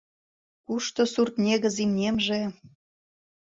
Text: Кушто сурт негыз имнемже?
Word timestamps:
Кушто 0.65 1.01
сурт 1.13 1.35
негыз 1.43 1.75
имнемже? 1.83 2.41